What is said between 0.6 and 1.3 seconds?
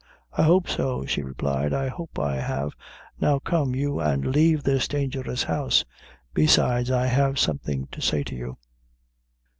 so," she